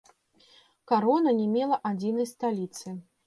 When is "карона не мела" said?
0.91-1.79